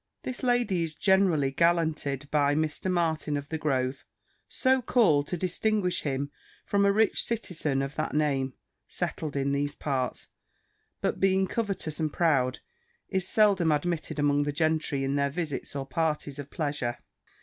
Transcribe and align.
This 0.23 0.41
lady 0.41 0.81
is 0.81 0.95
generally 0.95 1.51
gallanted 1.51 2.27
by 2.31 2.55
Mr. 2.55 2.89
Martin 2.89 3.37
of 3.37 3.47
the 3.49 3.59
Grove, 3.59 4.03
so 4.49 4.81
called, 4.81 5.27
to 5.27 5.37
distinguish 5.37 6.01
him 6.01 6.31
from 6.65 6.85
a 6.87 6.91
rich 6.91 7.23
citizen 7.23 7.83
of 7.83 7.93
that 7.97 8.15
name, 8.15 8.53
settled 8.87 9.35
in 9.35 9.51
these 9.51 9.75
parts, 9.75 10.25
but 11.01 11.19
being 11.19 11.45
covetous 11.45 11.99
and 11.99 12.11
proud, 12.11 12.61
is 13.09 13.27
seldom 13.29 13.71
admitted 13.71 14.17
among 14.17 14.41
the 14.41 14.51
gentry 14.51 15.03
in 15.03 15.17
their 15.17 15.29
visits 15.29 15.75
or 15.75 15.85
parties 15.85 16.39
of 16.39 16.49
pleasure. 16.49 16.97